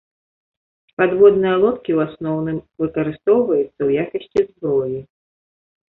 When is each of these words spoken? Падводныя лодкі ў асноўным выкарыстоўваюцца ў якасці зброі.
Падводныя 1.01 1.59
лодкі 1.65 1.91
ў 1.97 2.09
асноўным 2.11 2.57
выкарыстоўваюцца 2.85 3.69
ў 3.87 4.07
якасці 4.09 4.41
зброі. 4.51 4.99